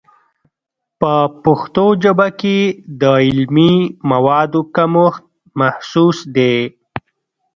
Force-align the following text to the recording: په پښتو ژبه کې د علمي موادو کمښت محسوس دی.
په 0.99 1.13
پښتو 1.43 1.85
ژبه 2.03 2.27
کې 2.39 2.57
د 3.01 3.03
علمي 3.25 3.73
موادو 4.11 4.61
کمښت 4.75 5.23
محسوس 5.59 6.17
دی. 6.35 6.55